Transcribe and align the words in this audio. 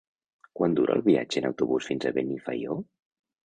Quant 0.59 0.77
dura 0.79 0.95
el 1.01 1.03
viatge 1.09 1.43
en 1.43 1.47
autobús 1.51 1.93
fins 1.93 2.11
a 2.11 2.15
Benifaió? 2.19 2.83